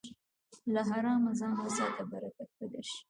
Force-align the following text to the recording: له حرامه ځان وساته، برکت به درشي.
له 0.73 0.81
حرامه 0.89 1.31
ځان 1.39 1.53
وساته، 1.65 2.03
برکت 2.11 2.49
به 2.57 2.65
درشي. 2.71 2.97